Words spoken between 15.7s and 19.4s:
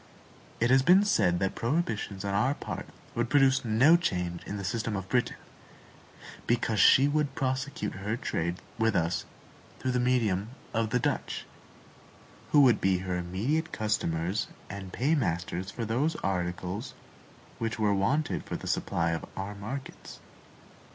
those articles which were wanted for the supply of